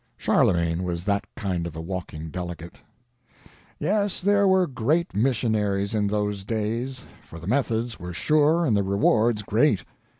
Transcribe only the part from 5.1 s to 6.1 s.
missionaries in